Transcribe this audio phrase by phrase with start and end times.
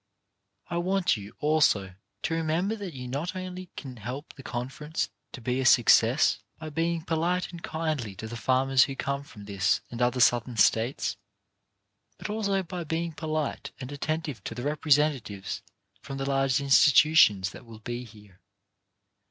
[0.67, 1.93] I want you, also,
[2.23, 6.71] to remember that you not only can help the Conference to be a success by
[6.71, 11.17] being polite and kindly to the farmers who come from this and other Southern States,
[12.17, 15.61] but also by being polite and attentive to the representatives
[16.01, 18.41] from the large institutions that will be here.